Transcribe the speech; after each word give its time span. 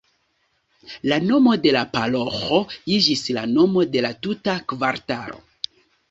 La 1.11 1.17
nomo 1.25 1.51
de 1.65 1.73
la 1.75 1.83
paroĥo 1.91 2.61
iĝis 2.95 3.21
la 3.37 3.43
nomo 3.51 3.83
de 3.97 4.01
la 4.07 4.11
tuta 4.23 4.55
kvartalo. 4.73 5.37